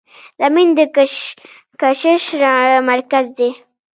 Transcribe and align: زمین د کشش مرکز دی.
زمین 0.39 0.69
د 0.77 0.79
کشش 1.79 2.23
مرکز 2.89 3.25
دی. 3.37 3.49